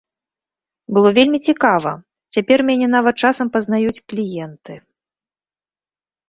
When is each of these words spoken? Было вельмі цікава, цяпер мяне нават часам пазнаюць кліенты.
Было 0.97 1.09
вельмі 1.17 1.39
цікава, 1.51 1.91
цяпер 2.37 2.57
мяне 2.71 2.87
нават 2.95 3.15
часам 3.27 3.47
пазнаюць 3.57 4.03
кліенты. 4.15 4.79